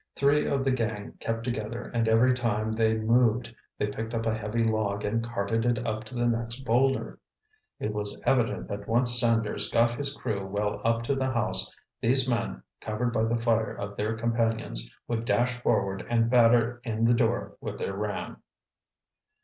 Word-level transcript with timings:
Three 0.15 0.47
of 0.47 0.65
the 0.65 0.71
gang 0.71 1.13
kept 1.19 1.43
together 1.43 1.91
and 1.93 2.07
every 2.07 2.33
time 2.33 2.71
they 2.71 2.97
moved, 2.97 3.53
they 3.77 3.85
picked 3.85 4.15
up 4.15 4.25
a 4.25 4.33
heavy 4.33 4.63
log 4.63 5.05
and 5.05 5.23
carted 5.23 5.63
it 5.63 5.85
up 5.85 6.05
to 6.05 6.15
the 6.15 6.25
next 6.27 6.65
boulder. 6.65 7.19
It 7.79 7.93
was 7.93 8.19
evident 8.25 8.67
that 8.69 8.87
once 8.87 9.19
Sanders 9.19 9.69
got 9.69 9.91
his 9.99 10.15
crew 10.15 10.43
well 10.43 10.81
up 10.83 11.03
to 11.03 11.13
the 11.13 11.29
house, 11.29 11.71
these 12.01 12.27
men, 12.27 12.63
covered 12.79 13.13
by 13.13 13.25
the 13.25 13.37
fire 13.37 13.75
of 13.75 13.95
their 13.95 14.17
companions, 14.17 14.89
would 15.07 15.23
dash 15.23 15.61
forward 15.61 16.03
and 16.09 16.31
batter 16.31 16.81
in 16.83 17.05
the 17.05 17.13
door 17.13 17.55
with 17.61 17.77
their 17.77 17.93
ram. 17.93 18.41